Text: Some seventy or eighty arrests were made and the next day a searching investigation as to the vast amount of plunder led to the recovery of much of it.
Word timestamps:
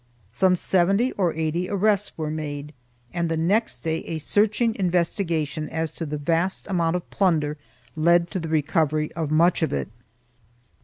Some 0.31 0.55
seventy 0.55 1.11
or 1.11 1.31
eighty 1.35 1.69
arrests 1.69 2.17
were 2.17 2.31
made 2.31 2.73
and 3.13 3.29
the 3.29 3.37
next 3.37 3.81
day 3.83 3.99
a 4.05 4.17
searching 4.17 4.73
investigation 4.79 5.69
as 5.69 5.91
to 5.91 6.07
the 6.07 6.17
vast 6.17 6.65
amount 6.65 6.95
of 6.95 7.07
plunder 7.11 7.55
led 7.95 8.31
to 8.31 8.39
the 8.39 8.49
recovery 8.49 9.11
of 9.13 9.29
much 9.29 9.61
of 9.61 9.71
it. 9.71 9.89